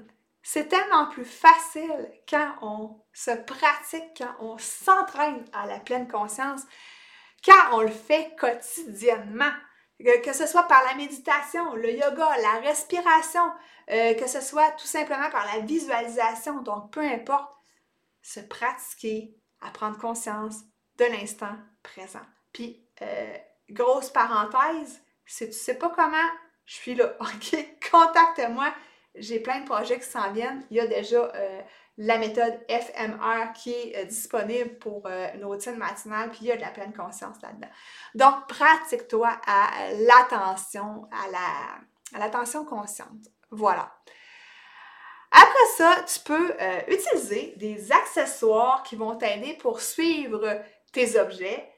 c'est 0.42 0.68
tellement 0.68 1.06
plus 1.06 1.26
facile 1.26 2.10
quand 2.28 2.54
on 2.62 3.02
se 3.12 3.30
pratique, 3.30 4.16
quand 4.16 4.34
on 4.40 4.56
s'entraîne 4.58 5.44
à 5.52 5.66
la 5.66 5.78
pleine 5.78 6.08
conscience, 6.08 6.62
quand 7.44 7.72
on 7.72 7.82
le 7.82 7.88
fait 7.88 8.34
quotidiennement. 8.38 9.52
Que, 10.24 10.32
ce 10.32 10.46
soit 10.46 10.62
par 10.62 10.82
la 10.84 10.94
méditation, 10.94 11.74
le 11.74 11.92
yoga, 11.92 12.30
la 12.40 12.60
respiration, 12.60 13.52
euh, 13.90 14.14
que 14.14 14.26
ce 14.26 14.40
soit 14.40 14.70
tout 14.70 14.86
simplement 14.86 15.28
par 15.28 15.44
la 15.44 15.60
visualisation. 15.60 16.62
Donc, 16.62 16.90
peu 16.90 17.02
importe, 17.02 17.52
se 18.22 18.40
pratiquer 18.40 19.36
à 19.60 19.70
prendre 19.70 19.98
conscience 19.98 20.62
de 21.00 21.04
l'instant 21.06 21.56
présent. 21.82 22.20
Puis, 22.52 22.84
euh, 23.02 23.36
grosse 23.70 24.10
parenthèse, 24.10 25.00
si 25.24 25.46
tu 25.46 25.52
sais 25.52 25.74
pas 25.74 25.90
comment, 25.90 26.16
je 26.66 26.74
suis 26.74 26.94
là, 26.94 27.14
OK? 27.20 27.56
Contacte-moi 27.90 28.72
j'ai 29.16 29.40
plein 29.40 29.58
de 29.58 29.64
projets 29.64 29.98
qui 29.98 30.06
s'en 30.06 30.30
viennent. 30.30 30.64
Il 30.70 30.76
y 30.76 30.80
a 30.80 30.86
déjà 30.86 31.18
euh, 31.34 31.60
la 31.98 32.16
méthode 32.16 32.60
FMR 32.68 33.52
qui 33.56 33.72
est 33.72 33.96
euh, 33.96 34.04
disponible 34.04 34.78
pour 34.78 35.04
une 35.34 35.44
routine 35.44 35.74
matinale, 35.74 36.30
puis 36.30 36.42
il 36.42 36.46
y 36.46 36.52
a 36.52 36.56
de 36.56 36.60
la 36.60 36.70
pleine 36.70 36.92
conscience 36.92 37.34
là-dedans. 37.42 37.68
Donc, 38.14 38.46
pratique-toi 38.46 39.28
à 39.44 39.90
l'attention, 39.94 41.08
à 41.10 42.18
l'attention 42.20 42.64
consciente. 42.64 43.26
Voilà. 43.50 43.92
Après 45.32 45.66
ça, 45.76 46.04
tu 46.06 46.20
peux 46.20 46.54
utiliser 46.86 47.54
des 47.56 47.90
accessoires 47.90 48.84
qui 48.84 48.94
vont 48.94 49.16
t'aider 49.16 49.54
pour 49.54 49.80
suivre 49.80 50.62
tes 50.92 51.18
objets. 51.18 51.68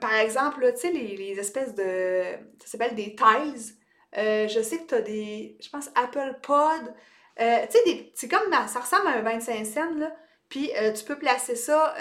par 0.00 0.14
exemple, 0.14 0.70
tu 0.74 0.80
sais, 0.80 0.92
les, 0.92 1.16
les, 1.16 1.38
espèces 1.38 1.74
de... 1.74 2.22
Ça 2.60 2.66
s'appelle 2.66 2.94
des 2.94 3.14
tiles. 3.16 3.74
Euh, 4.16 4.46
je 4.48 4.62
sais 4.62 4.78
que 4.78 4.86
tu 4.86 4.94
as 4.94 5.02
des, 5.02 5.56
je 5.60 5.68
pense, 5.68 5.90
Apple 5.94 6.38
Pod. 6.42 6.94
Euh, 7.40 7.66
tu 7.70 7.78
sais, 7.78 8.12
c'est 8.14 8.28
comme, 8.28 8.52
ça 8.68 8.80
ressemble 8.80 9.08
à 9.08 9.18
un 9.18 9.22
25 9.22 9.66
cents, 9.66 9.94
là. 9.96 10.14
Puis 10.48 10.70
euh, 10.76 10.92
tu 10.92 11.04
peux 11.04 11.18
placer 11.18 11.56
ça 11.56 11.94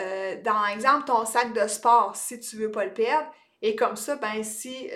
dans, 0.44 0.66
exemple, 0.68 1.06
ton 1.06 1.26
sac 1.26 1.54
de 1.54 1.68
sport 1.68 2.16
si 2.16 2.40
tu 2.40 2.58
veux 2.58 2.72
pas 2.72 2.86
le 2.86 2.94
perdre. 2.94 3.32
Et 3.62 3.76
comme 3.76 3.96
ça, 3.96 4.18
ben 4.18 4.44
si 4.44 4.90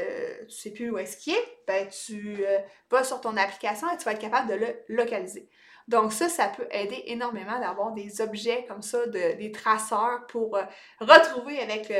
tu 0.48 0.54
sais 0.54 0.72
plus 0.72 0.92
où 0.92 0.98
est-ce 0.98 1.18
qu'il 1.18 1.34
est, 1.34 1.58
ben 1.66 1.88
tu 1.88 2.44
vas 2.92 3.04
sur 3.04 3.22
ton 3.22 3.38
application 3.38 3.90
et 3.90 3.98
tu 3.98 4.04
vas 4.04 4.12
être 4.12 4.20
capable 4.20 4.50
de 4.50 4.56
le 4.56 4.76
localiser. 4.90 5.50
Donc 5.88 6.12
ça, 6.12 6.28
ça 6.28 6.50
peut 6.50 6.68
aider 6.72 7.04
énormément 7.08 7.60
d'avoir 7.60 7.94
des 7.94 8.20
objets 8.22 8.66
comme 8.68 8.82
ça, 8.82 9.08
des 9.08 9.52
traceurs 9.52 10.28
pour 10.28 10.58
retrouver 11.00 11.60
avec 11.60 11.92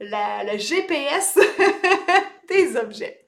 le 0.00 0.58
GPS 0.58 1.38
des 2.48 2.76
objets. 2.76 3.24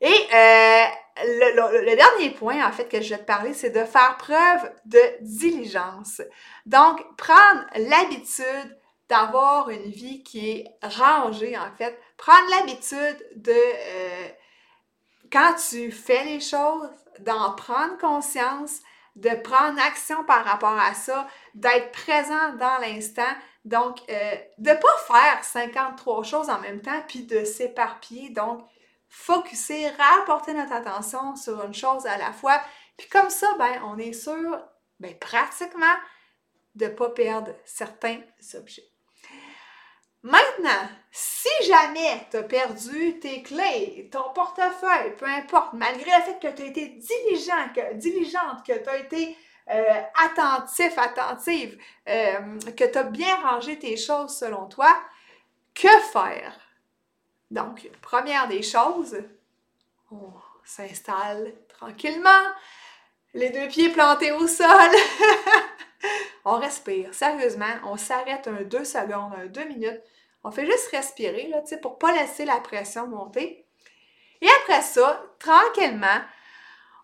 Et 0.00 0.06
euh, 0.08 0.84
le, 1.24 1.96
dernier 1.96 2.30
point, 2.30 2.66
en 2.66 2.72
fait, 2.72 2.88
que 2.88 3.00
je 3.00 3.10
vais 3.10 3.18
te 3.18 3.24
parler, 3.24 3.54
c'est 3.54 3.70
de 3.70 3.84
faire 3.84 4.16
preuve 4.18 4.70
de 4.84 5.00
diligence. 5.20 6.20
Donc, 6.66 7.00
prendre 7.16 7.64
l'habitude 7.76 8.78
d'avoir 9.08 9.70
une 9.70 9.90
vie 9.90 10.22
qui 10.22 10.50
est 10.50 10.64
rangée, 10.82 11.56
en 11.56 11.72
fait. 11.76 11.98
Prendre 12.18 12.48
l'habitude 12.50 13.26
de, 13.36 13.52
euh, 13.52 14.28
quand 15.32 15.54
tu 15.70 15.90
fais 15.90 16.24
les 16.24 16.40
choses, 16.40 16.90
d'en 17.20 17.54
prendre 17.54 17.96
conscience, 17.98 18.80
de 19.16 19.30
prendre 19.30 19.80
action 19.80 20.24
par 20.24 20.44
rapport 20.44 20.78
à 20.78 20.94
ça, 20.94 21.26
d'être 21.54 21.90
présent 21.92 22.52
dans 22.58 22.78
l'instant. 22.78 23.22
Donc, 23.64 24.00
euh, 24.10 24.34
de 24.58 24.70
ne 24.70 24.74
pas 24.74 24.96
faire 25.08 25.42
53 25.42 26.22
choses 26.22 26.50
en 26.50 26.60
même 26.60 26.82
temps, 26.82 27.02
puis 27.08 27.24
de 27.24 27.44
s'éparpiller. 27.44 28.30
Donc, 28.30 28.66
focuser, 29.08 29.88
rapporter 29.88 30.52
notre 30.52 30.72
attention 30.72 31.36
sur 31.36 31.64
une 31.64 31.74
chose 31.74 32.06
à 32.06 32.18
la 32.18 32.32
fois. 32.32 32.60
Puis 32.96 33.08
comme 33.08 33.30
ça, 33.30 33.46
ben, 33.58 33.82
on 33.84 33.98
est 33.98 34.12
sûr, 34.12 34.58
ben, 35.00 35.18
pratiquement, 35.18 35.96
de 36.74 36.86
ne 36.86 36.90
pas 36.90 37.10
perdre 37.10 37.52
certains 37.64 38.20
objets. 38.54 38.84
Maintenant, 40.26 40.88
si 41.12 41.68
jamais 41.68 42.26
tu 42.32 42.38
as 42.38 42.42
perdu 42.42 43.20
tes 43.20 43.44
clés, 43.44 44.08
ton 44.10 44.32
portefeuille, 44.34 45.14
peu 45.16 45.24
importe, 45.24 45.72
malgré 45.74 46.10
le 46.10 46.22
fait 46.24 46.40
que 46.40 46.52
tu 46.52 46.62
as 46.62 46.66
été 46.66 46.88
diligent, 46.88 47.94
diligente, 47.94 48.66
que 48.66 48.72
tu 48.72 48.88
as 48.88 48.96
été 48.96 49.38
euh, 49.70 50.00
attentif, 50.24 50.98
attentive, 50.98 51.78
euh, 52.08 52.58
que 52.76 52.90
tu 52.90 52.98
as 52.98 53.04
bien 53.04 53.36
rangé 53.36 53.78
tes 53.78 53.96
choses 53.96 54.36
selon 54.36 54.66
toi, 54.66 54.92
que 55.72 55.96
faire? 56.12 56.58
Donc, 57.52 57.88
première 58.02 58.48
des 58.48 58.64
choses, 58.64 59.22
on 60.10 60.32
s'installe 60.64 61.52
tranquillement, 61.68 62.50
les 63.32 63.50
deux 63.50 63.68
pieds 63.68 63.90
plantés 63.90 64.32
au 64.32 64.48
sol. 64.48 64.90
on 66.44 66.58
respire, 66.58 67.14
sérieusement, 67.14 67.74
on 67.84 67.96
s'arrête 67.96 68.48
un 68.48 68.62
deux 68.62 68.84
secondes, 68.84 69.32
un 69.40 69.46
deux 69.46 69.66
minutes. 69.66 70.02
On 70.46 70.52
fait 70.52 70.64
juste 70.64 70.92
respirer, 70.92 71.50
pour 71.82 71.94
ne 71.94 71.96
pas 71.96 72.12
laisser 72.12 72.44
la 72.44 72.60
pression 72.60 73.08
monter. 73.08 73.66
Et 74.40 74.46
après 74.62 74.80
ça, 74.80 75.20
tranquillement, 75.40 76.20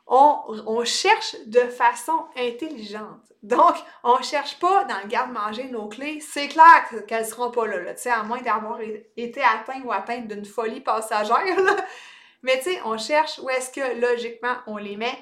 on, 0.07 0.85
cherche 0.85 1.35
de 1.47 1.59
façon 1.63 2.27
intelligente. 2.37 3.33
Donc, 3.43 3.75
on 4.05 4.17
ne 4.17 4.23
cherche 4.23 4.61
pas 4.61 4.85
dans 4.85 5.01
le 5.03 5.09
garde-manger 5.09 5.65
nos 5.65 5.89
clés. 5.89 6.21
C'est 6.21 6.47
clair 6.47 6.87
qu'elles 7.09 7.25
ne 7.25 7.29
seront 7.29 7.51
pas 7.51 7.67
là, 7.67 7.93
à 8.13 8.23
moins 8.23 8.41
d'avoir 8.41 8.79
été 9.17 9.43
atteint 9.43 9.83
ou 9.83 9.91
atteinte 9.91 10.29
d'une 10.29 10.45
folie 10.45 10.81
passagère. 10.81 11.57
Mais 12.43 12.63
on 12.85 12.97
cherche 12.97 13.41
où 13.41 13.51
est-ce 13.51 13.73
que 13.73 14.01
logiquement 14.01 14.55
on 14.69 14.77
les 14.77 14.97
met. 14.97 15.19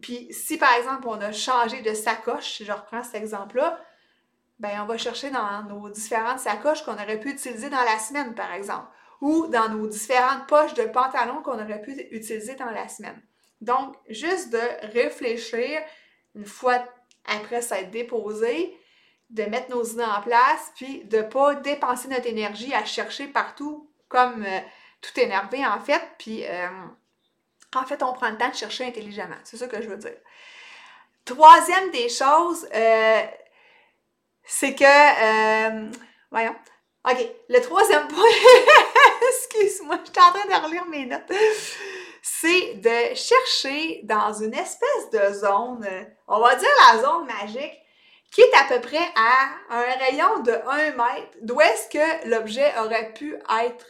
Puis 0.00 0.28
si 0.30 0.58
par 0.58 0.74
exemple 0.74 1.08
on 1.08 1.20
a 1.20 1.32
changé 1.32 1.82
de 1.82 1.94
sacoche, 1.94 2.58
si 2.58 2.64
je 2.64 2.72
reprends 2.72 3.02
cet 3.02 3.16
exemple-là, 3.16 3.80
ben 4.58 4.80
on 4.82 4.86
va 4.86 4.98
chercher 4.98 5.30
dans 5.30 5.62
nos 5.64 5.88
différentes 5.88 6.40
sacoches 6.40 6.82
qu'on 6.82 6.94
aurait 6.94 7.20
pu 7.20 7.30
utiliser 7.30 7.70
dans 7.70 7.82
la 7.82 7.98
semaine, 7.98 8.34
par 8.34 8.52
exemple, 8.52 8.88
ou 9.20 9.46
dans 9.46 9.68
nos 9.68 9.86
différentes 9.86 10.46
poches 10.46 10.74
de 10.74 10.84
pantalon 10.84 11.42
qu'on 11.42 11.62
aurait 11.62 11.82
pu 11.82 11.92
utiliser 12.10 12.54
dans 12.54 12.70
la 12.70 12.88
semaine. 12.88 13.20
Donc, 13.60 13.96
juste 14.08 14.50
de 14.50 14.92
réfléchir 14.92 15.80
une 16.34 16.46
fois 16.46 16.84
après 17.26 17.62
s'être 17.62 17.90
déposé, 17.90 18.76
de 19.30 19.44
mettre 19.44 19.70
nos 19.70 19.84
idées 19.84 20.04
en 20.04 20.22
place, 20.22 20.72
puis 20.76 21.04
de 21.04 21.18
ne 21.18 21.22
pas 21.22 21.54
dépenser 21.56 22.08
notre 22.08 22.26
énergie 22.26 22.72
à 22.74 22.84
chercher 22.84 23.26
partout 23.26 23.90
comme 24.08 24.44
euh, 24.44 24.60
tout 25.02 25.20
énervé 25.20 25.66
en 25.66 25.78
fait, 25.80 26.02
puis 26.18 26.46
euh, 26.46 26.68
en 27.76 27.84
fait, 27.84 28.02
on 28.02 28.12
prend 28.12 28.30
le 28.30 28.38
temps 28.38 28.48
de 28.48 28.54
chercher 28.54 28.86
intelligemment. 28.86 29.36
C'est 29.44 29.58
ça 29.58 29.66
que 29.66 29.82
je 29.82 29.88
veux 29.88 29.98
dire. 29.98 30.16
Troisième 31.24 31.90
des 31.90 32.08
choses, 32.08 32.66
euh, 32.74 33.22
c'est 34.48 34.74
que, 34.74 35.92
voyons, 36.30 36.56
OK, 37.08 37.26
le 37.48 37.60
troisième 37.60 38.08
point, 38.08 38.24
excuse-moi, 39.28 40.00
je 40.04 40.10
suis 40.10 40.28
en 40.28 40.32
train 40.32 40.60
de 40.60 40.64
relire 40.66 40.86
mes 40.86 41.06
notes 41.06 41.30
c'est 42.40 42.74
de 42.74 43.14
chercher 43.14 44.00
dans 44.04 44.32
une 44.32 44.54
espèce 44.54 45.10
de 45.12 45.32
zone, 45.34 45.86
on 46.26 46.40
va 46.40 46.54
dire 46.56 46.68
la 46.92 47.00
zone 47.00 47.26
magique, 47.26 47.78
qui 48.30 48.42
est 48.42 48.54
à 48.54 48.64
peu 48.68 48.80
près 48.80 49.06
à 49.16 49.48
un 49.70 49.98
rayon 49.98 50.40
de 50.40 50.52
1 50.52 50.90
mètre 50.90 51.36
d'où 51.42 51.60
est-ce 51.60 51.88
que 51.88 52.28
l'objet 52.28 52.70
aurait 52.78 53.12
pu 53.14 53.34
être 53.34 53.86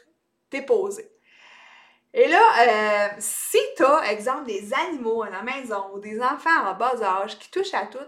déposé. 0.51 1.11
Et 2.15 2.29
là, 2.29 2.41
euh, 2.61 3.09
si 3.19 3.59
tu 3.77 3.85
as, 3.85 4.13
exemple, 4.13 4.47
des 4.47 4.73
animaux 4.73 5.25
à 5.25 5.31
la 5.31 5.43
maison 5.43 5.91
ou 5.93 5.99
des 5.99 6.21
enfants 6.21 6.67
en 6.67 6.75
bas 6.75 7.03
âge 7.03 7.39
qui 7.39 7.51
touchent 7.51 7.75
à 7.75 7.87
tout, 7.87 7.99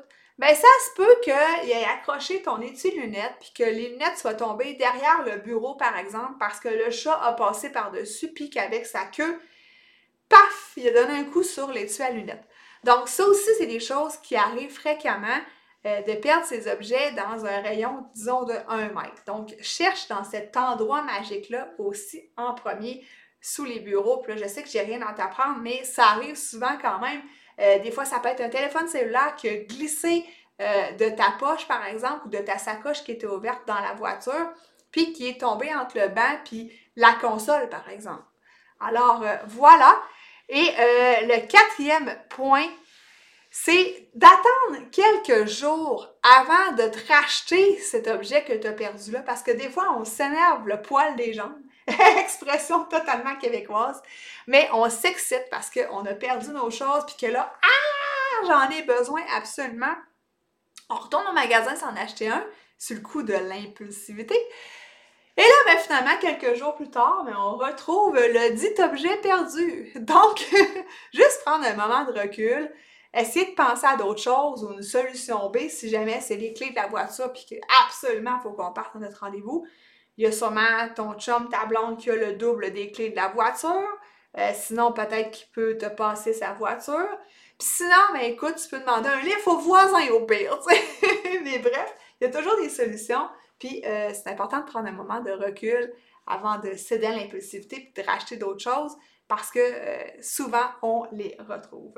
ben 0.40 0.54
ça 0.54 0.68
se 0.86 0.94
peut 0.94 1.16
qu'il 1.22 1.70
ait 1.70 1.84
accroché 1.84 2.40
ton 2.40 2.62
étui 2.62 2.92
lunettes 2.92 3.34
puis 3.40 3.52
que 3.54 3.62
les 3.62 3.90
lunettes 3.90 4.16
soient 4.16 4.32
tombées 4.32 4.72
derrière 4.72 5.22
le 5.22 5.36
bureau, 5.36 5.74
par 5.74 5.98
exemple, 5.98 6.36
parce 6.38 6.58
que 6.58 6.68
le 6.68 6.90
chat 6.90 7.20
a 7.22 7.34
passé 7.34 7.70
par-dessus 7.70 8.28
puis 8.28 8.48
qu'avec 8.48 8.86
sa 8.86 9.04
queue, 9.04 9.38
paf, 10.30 10.72
il 10.78 10.88
a 10.88 10.92
donné 10.92 11.18
un 11.18 11.24
coup 11.24 11.42
sur 11.42 11.70
l'étui 11.70 12.02
à 12.02 12.10
lunettes. 12.10 12.48
Donc, 12.84 13.08
ça 13.08 13.26
aussi, 13.26 13.50
c'est 13.58 13.66
des 13.66 13.80
choses 13.80 14.16
qui 14.22 14.34
arrivent 14.34 14.72
fréquemment 14.72 15.40
euh, 15.84 16.00
de 16.00 16.14
perdre 16.14 16.46
ces 16.46 16.72
objets 16.72 17.12
dans 17.12 17.44
un 17.44 17.60
rayon, 17.60 18.06
disons, 18.14 18.44
de 18.44 18.54
1 18.68 18.88
mètre. 18.94 19.22
Donc, 19.26 19.54
cherche 19.60 20.08
dans 20.08 20.24
cet 20.24 20.56
endroit 20.56 21.02
magique-là 21.02 21.68
aussi 21.76 22.30
en 22.38 22.54
premier 22.54 23.04
sous 23.42 23.66
les 23.66 23.80
bureaux. 23.80 24.22
Puis 24.22 24.32
là, 24.32 24.40
je 24.42 24.48
sais 24.48 24.62
que 24.62 24.70
j'ai 24.70 24.80
rien 24.80 25.02
à 25.02 25.12
t'apprendre, 25.12 25.58
mais 25.60 25.84
ça 25.84 26.04
arrive 26.04 26.36
souvent 26.36 26.78
quand 26.80 26.98
même 27.00 27.20
Euh, 27.60 27.78
des 27.80 27.90
fois, 27.90 28.04
ça 28.04 28.18
peut 28.20 28.28
être 28.28 28.40
un 28.40 28.48
téléphone 28.48 28.88
cellulaire 28.88 29.34
qui 29.36 29.48
a 29.48 29.56
glissé 29.56 30.24
euh, 30.60 30.92
de 30.92 31.10
ta 31.10 31.32
poche, 31.38 31.66
par 31.66 31.84
exemple, 31.86 32.26
ou 32.26 32.28
de 32.28 32.38
ta 32.38 32.58
sacoche 32.58 33.04
qui 33.04 33.12
était 33.12 33.26
ouverte 33.26 33.66
dans 33.66 33.80
la 33.80 33.92
voiture, 33.92 34.50
puis 34.90 35.12
qui 35.12 35.28
est 35.28 35.40
tombé 35.40 35.74
entre 35.74 35.98
le 35.98 36.08
banc 36.08 36.38
puis 36.44 36.72
la 36.96 37.12
console, 37.14 37.68
par 37.68 37.88
exemple. 37.88 38.24
Alors, 38.80 39.22
euh, 39.22 39.36
voilà. 39.46 40.00
Et 40.48 40.64
le 41.22 41.46
quatrième 41.46 42.12
point, 42.28 42.66
c'est 43.52 44.08
d'attendre 44.14 44.90
quelques 44.90 45.48
jours 45.48 46.08
avant 46.24 46.72
de 46.72 46.88
te 46.88 47.12
racheter 47.12 47.78
cet 47.78 48.08
objet 48.08 48.42
que 48.42 48.54
tu 48.54 48.66
as 48.66 48.72
perdu 48.72 49.12
là, 49.12 49.20
parce 49.20 49.44
que 49.44 49.52
des 49.52 49.68
fois, 49.68 49.94
on 49.96 50.04
s'énerve 50.04 50.66
le 50.66 50.82
poil 50.82 51.14
des 51.14 51.34
jambes. 51.34 51.54
Expression 52.18 52.84
totalement 52.84 53.36
québécoise. 53.36 54.02
Mais 54.46 54.68
on 54.72 54.88
s'excite 54.88 55.46
parce 55.50 55.70
qu'on 55.70 56.04
a 56.06 56.14
perdu 56.14 56.50
nos 56.50 56.70
choses, 56.70 57.04
puis 57.06 57.16
que 57.20 57.32
là, 57.32 57.52
ah, 57.62 58.46
j'en 58.46 58.76
ai 58.76 58.82
besoin 58.82 59.22
absolument. 59.36 59.94
On 60.88 60.96
retourne 60.96 61.26
au 61.28 61.32
magasin 61.32 61.76
s'en 61.76 61.94
acheter 61.96 62.28
un, 62.28 62.44
sur 62.78 62.96
le 62.96 63.02
coup 63.02 63.22
de 63.22 63.34
l'impulsivité. 63.34 64.36
Et 65.36 65.42
là, 65.42 65.54
ben, 65.66 65.78
finalement, 65.78 66.18
quelques 66.20 66.58
jours 66.58 66.74
plus 66.74 66.90
tard, 66.90 67.22
ben, 67.24 67.34
on 67.36 67.56
retrouve 67.56 68.14
le 68.14 68.54
dit 68.54 68.82
objet 68.82 69.16
perdu. 69.18 69.92
Donc, 69.96 70.44
juste 71.14 71.42
prendre 71.44 71.64
un 71.64 71.74
moment 71.74 72.04
de 72.04 72.18
recul, 72.18 72.70
essayer 73.14 73.46
de 73.46 73.54
penser 73.54 73.86
à 73.86 73.96
d'autres 73.96 74.20
choses 74.20 74.64
ou 74.64 74.72
une 74.72 74.82
solution 74.82 75.48
B 75.50 75.68
si 75.68 75.88
jamais 75.88 76.20
c'est 76.20 76.36
les 76.36 76.52
clés 76.52 76.70
de 76.70 76.76
la 76.76 76.88
voiture 76.88 77.32
puis 77.32 77.46
qu'absolument, 77.48 78.36
il 78.38 78.42
faut 78.42 78.52
qu'on 78.52 78.72
parte 78.72 78.96
à 78.96 78.98
notre 78.98 79.20
rendez-vous. 79.20 79.66
Il 80.20 80.24
y 80.24 80.26
a 80.26 80.32
sûrement 80.32 80.86
ton 80.94 81.14
chum, 81.14 81.48
ta 81.48 81.64
blonde 81.64 81.96
qui 81.96 82.10
a 82.10 82.14
le 82.14 82.34
double 82.34 82.74
des 82.74 82.92
clés 82.92 83.08
de 83.08 83.16
la 83.16 83.28
voiture. 83.28 83.88
Euh, 84.36 84.50
sinon, 84.54 84.92
peut-être 84.92 85.30
qu'il 85.30 85.48
peut 85.48 85.78
te 85.78 85.86
passer 85.86 86.34
sa 86.34 86.52
voiture. 86.52 87.08
Puis 87.58 87.68
sinon, 87.68 87.96
ben 88.12 88.20
écoute, 88.24 88.56
tu 88.56 88.68
peux 88.68 88.80
demander 88.80 89.08
un 89.08 89.22
livre 89.22 89.48
au 89.48 89.56
voisin 89.56 90.06
au 90.10 90.26
pire, 90.26 90.60
Mais 91.42 91.58
bref, 91.60 91.94
il 92.20 92.26
y 92.26 92.26
a 92.26 92.38
toujours 92.38 92.54
des 92.60 92.68
solutions. 92.68 93.30
Puis 93.58 93.80
euh, 93.86 94.10
c'est 94.12 94.28
important 94.28 94.58
de 94.58 94.66
prendre 94.66 94.88
un 94.88 94.92
moment 94.92 95.20
de 95.20 95.30
recul 95.30 95.90
avant 96.26 96.58
de 96.58 96.74
céder 96.74 97.06
à 97.06 97.12
l'impulsivité 97.12 97.76
puis 97.94 98.02
de 98.02 98.06
racheter 98.06 98.36
d'autres 98.36 98.62
choses 98.62 98.94
parce 99.26 99.50
que 99.50 99.58
euh, 99.58 100.02
souvent, 100.20 100.66
on 100.82 101.06
les 101.12 101.34
retrouve. 101.48 101.94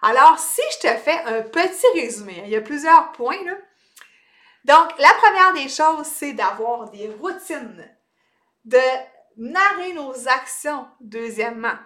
Alors, 0.00 0.38
si 0.38 0.62
je 0.74 0.88
te 0.88 0.96
fais 0.96 1.18
un 1.24 1.42
petit 1.42 1.86
résumé, 2.00 2.42
il 2.44 2.50
y 2.50 2.56
a 2.56 2.60
plusieurs 2.60 3.10
points, 3.10 3.42
là. 3.44 3.56
Donc, 4.64 4.98
la 4.98 5.12
première 5.14 5.52
des 5.54 5.68
choses, 5.68 6.06
c'est 6.06 6.34
d'avoir 6.34 6.90
des 6.90 7.08
routines, 7.20 7.84
de 8.64 8.78
narrer 9.36 9.92
nos 9.94 10.28
actions, 10.28 10.86
deuxièmement. 11.00 11.76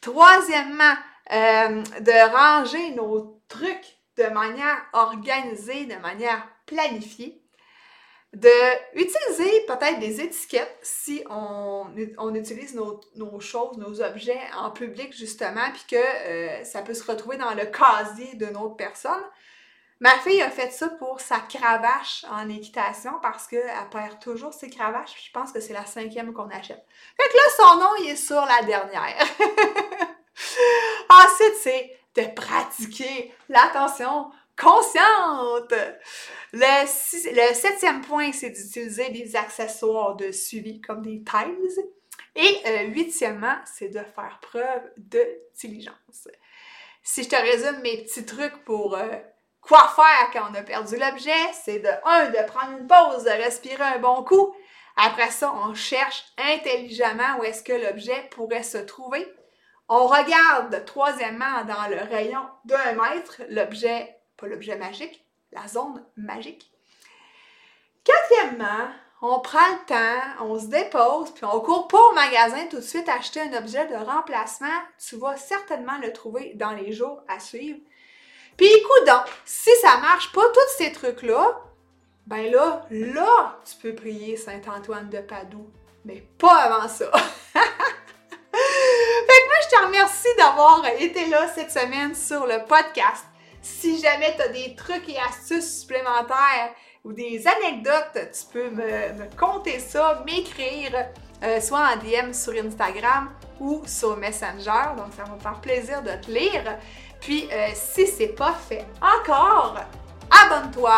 Troisièmement, 0.00 0.94
euh, 1.32 1.82
de 2.00 2.32
ranger 2.32 2.90
nos 2.94 3.40
trucs 3.48 3.96
de 4.16 4.24
manière 4.24 4.84
organisée, 4.92 5.86
de 5.86 5.96
manière 5.96 6.46
planifiée. 6.66 7.38
De 8.32 8.48
utiliser 8.94 9.60
peut-être 9.66 10.00
des 10.00 10.22
étiquettes 10.22 10.78
si 10.82 11.22
on, 11.28 11.86
utilise 12.34 12.74
nos, 12.74 13.40
choses, 13.40 13.76
nos 13.76 14.00
objets 14.00 14.40
en 14.56 14.70
public 14.70 15.14
justement, 15.14 15.70
puis 15.72 15.84
que 15.90 15.96
euh, 15.96 16.64
ça 16.64 16.80
peut 16.80 16.94
se 16.94 17.04
retrouver 17.04 17.36
dans 17.36 17.52
le 17.52 17.66
casier 17.66 18.34
d'une 18.36 18.56
autre 18.56 18.76
personne. 18.76 19.22
Ma 20.02 20.18
fille 20.18 20.42
a 20.42 20.50
fait 20.50 20.72
ça 20.72 20.88
pour 20.88 21.20
sa 21.20 21.38
cravache 21.38 22.24
en 22.28 22.48
équitation 22.48 23.12
parce 23.22 23.46
qu'elle 23.46 23.70
perd 23.92 24.18
toujours 24.18 24.52
ses 24.52 24.68
cravaches. 24.68 25.14
je 25.26 25.30
pense 25.30 25.52
que 25.52 25.60
c'est 25.60 25.72
la 25.72 25.86
cinquième 25.86 26.32
qu'on 26.32 26.48
achète. 26.48 26.84
Fait 27.16 27.28
que 27.28 27.36
là, 27.36 27.42
son 27.56 27.78
nom, 27.78 27.90
il 28.00 28.10
est 28.10 28.16
sur 28.16 28.44
la 28.44 28.66
dernière. 28.66 29.24
Ensuite, 31.08 31.54
c'est 31.60 31.96
de 32.16 32.34
pratiquer 32.34 33.32
l'attention 33.48 34.32
consciente. 34.60 35.72
Le, 36.52 37.54
septième 37.54 38.00
point, 38.00 38.32
c'est 38.32 38.50
d'utiliser 38.50 39.08
des 39.10 39.36
accessoires 39.36 40.16
de 40.16 40.32
suivi 40.32 40.80
comme 40.80 41.02
des 41.02 41.22
tiles. 41.22 41.84
Et 42.34 42.58
euh, 42.66 42.82
huitièmement, 42.88 43.58
c'est 43.66 43.90
de 43.90 44.00
faire 44.00 44.40
preuve 44.42 44.82
de 44.96 45.24
diligence. 45.54 46.26
Si 47.04 47.22
je 47.22 47.28
te 47.28 47.36
résume 47.36 47.80
mes 47.82 48.02
petits 48.02 48.24
trucs 48.24 48.64
pour 48.64 48.96
euh, 48.96 49.06
Quoi 49.62 49.88
faire 49.94 50.30
quand 50.32 50.50
on 50.50 50.54
a 50.54 50.62
perdu 50.62 50.96
l'objet? 50.96 51.52
C'est 51.52 51.78
de 51.78 51.88
un, 52.04 52.30
de 52.30 52.46
prendre 52.46 52.78
une 52.78 52.86
pause, 52.86 53.24
de 53.24 53.30
respirer 53.30 53.82
un 53.82 53.98
bon 53.98 54.24
coup. 54.24 54.54
Après 54.96 55.30
ça, 55.30 55.54
on 55.54 55.72
cherche 55.72 56.24
intelligemment 56.36 57.38
où 57.38 57.44
est-ce 57.44 57.62
que 57.62 57.72
l'objet 57.72 58.28
pourrait 58.32 58.64
se 58.64 58.78
trouver. 58.78 59.26
On 59.88 60.06
regarde, 60.06 60.84
troisièmement, 60.84 61.64
dans 61.64 61.88
le 61.88 62.02
rayon 62.02 62.42
d'un 62.64 62.92
mètre, 62.92 63.42
l'objet, 63.48 64.18
pas 64.36 64.48
l'objet 64.48 64.76
magique, 64.76 65.24
la 65.52 65.66
zone 65.68 66.04
magique. 66.16 66.70
Quatrièmement, 68.04 68.88
on 69.22 69.38
prend 69.38 69.60
le 69.60 69.86
temps, 69.86 70.44
on 70.44 70.58
se 70.58 70.66
dépose, 70.66 71.30
puis 71.30 71.44
on 71.44 71.60
court 71.60 71.86
pas 71.86 72.00
au 72.00 72.12
magasin 72.12 72.66
tout 72.68 72.76
de 72.76 72.80
suite 72.80 73.08
acheter 73.08 73.40
un 73.40 73.56
objet 73.56 73.86
de 73.86 73.94
remplacement. 73.94 74.66
Tu 74.98 75.16
vas 75.16 75.36
certainement 75.36 75.98
le 76.02 76.12
trouver 76.12 76.54
dans 76.54 76.72
les 76.72 76.92
jours 76.92 77.22
à 77.28 77.38
suivre. 77.38 77.78
Puis 78.62 78.70
écoute 78.74 79.08
donc, 79.08 79.24
si 79.44 79.70
ça 79.80 79.96
marche 79.96 80.30
pas, 80.30 80.44
tous 80.54 80.76
ces 80.78 80.92
trucs-là, 80.92 81.62
ben 82.28 82.48
là, 82.48 82.86
là, 82.90 83.58
tu 83.68 83.74
peux 83.82 83.92
prier 83.92 84.36
Saint-Antoine 84.36 85.10
de 85.10 85.18
Padoue. 85.18 85.68
Mais 86.04 86.22
pas 86.38 86.58
avant 86.58 86.86
ça. 86.86 87.10
fait 87.52 87.58
que 87.58 89.46
moi, 89.48 89.56
je 89.64 89.68
te 89.68 89.84
remercie 89.84 90.36
d'avoir 90.38 90.86
été 90.96 91.26
là 91.26 91.48
cette 91.52 91.72
semaine 91.72 92.14
sur 92.14 92.46
le 92.46 92.64
podcast. 92.64 93.24
Si 93.60 94.00
jamais 94.00 94.36
tu 94.36 94.42
as 94.42 94.48
des 94.50 94.76
trucs 94.76 95.08
et 95.08 95.18
astuces 95.18 95.80
supplémentaires 95.80 96.72
ou 97.02 97.12
des 97.12 97.44
anecdotes, 97.48 98.30
tu 98.30 98.52
peux 98.52 98.70
me, 98.70 99.12
me 99.14 99.36
compter 99.36 99.80
ça, 99.80 100.22
m'écrire, 100.24 101.08
euh, 101.42 101.60
soit 101.60 101.80
en 101.80 101.96
DM 101.96 102.32
sur 102.32 102.52
Instagram 102.52 103.28
ou 103.58 103.82
sur 103.86 104.16
Messenger. 104.16 104.94
Donc, 104.96 105.08
ça 105.16 105.24
va 105.24 105.34
me 105.34 105.40
faire 105.40 105.60
plaisir 105.60 106.00
de 106.02 106.12
te 106.24 106.30
lire. 106.30 106.78
Puis, 107.22 107.48
euh, 107.52 107.68
si 107.74 108.06
c'est 108.06 108.34
pas 108.34 108.52
fait 108.52 108.84
encore, 109.00 109.76
abonne-toi 110.28 110.92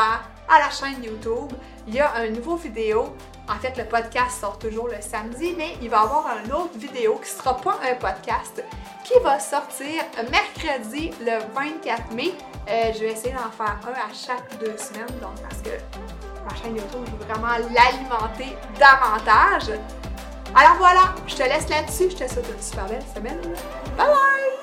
à 0.48 0.58
la 0.58 0.70
chaîne 0.70 1.04
YouTube. 1.04 1.52
Il 1.86 1.94
y 1.94 2.00
a 2.00 2.14
un 2.14 2.30
nouveau 2.30 2.56
vidéo. 2.56 3.14
En 3.46 3.56
fait, 3.56 3.76
le 3.76 3.84
podcast 3.84 4.40
sort 4.40 4.58
toujours 4.58 4.88
le 4.88 5.02
samedi, 5.02 5.54
mais 5.56 5.76
il 5.82 5.90
va 5.90 5.98
y 5.98 6.00
avoir 6.00 6.26
une 6.42 6.50
autre 6.50 6.78
vidéo 6.78 7.16
qui 7.16 7.30
ne 7.30 7.38
sera 7.38 7.56
pas 7.58 7.78
un 7.90 7.94
podcast, 7.96 8.64
qui 9.04 9.12
va 9.22 9.38
sortir 9.38 10.02
mercredi 10.30 11.10
le 11.20 11.40
24 11.54 12.12
mai. 12.12 12.32
Euh, 12.70 12.90
je 12.94 13.00
vais 13.00 13.12
essayer 13.12 13.34
d'en 13.34 13.50
faire 13.50 13.78
un 13.86 13.92
à 13.92 14.14
chaque 14.14 14.58
deux 14.58 14.78
semaines, 14.78 15.18
donc 15.20 15.38
parce 15.42 15.60
que 15.60 15.76
ma 16.48 16.56
chaîne 16.56 16.74
YouTube, 16.74 17.04
je 17.04 17.10
veux 17.10 17.30
vraiment 17.30 17.52
l'alimenter 17.52 18.56
davantage. 18.78 19.78
Alors 20.54 20.76
voilà, 20.78 21.14
je 21.26 21.34
te 21.34 21.42
laisse 21.42 21.68
là-dessus. 21.68 22.08
Je 22.10 22.24
te 22.24 22.32
souhaite 22.32 22.48
une 22.48 22.62
super 22.62 22.86
belle 22.86 23.04
semaine. 23.14 23.40
Bye 23.98 24.06
bye! 24.06 24.53